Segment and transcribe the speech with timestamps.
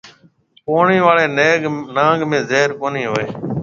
[0.65, 1.25] پوڻِي آݪي
[1.95, 3.35] ناگ ۾ زهر ڪونِي هوئي هيَ۔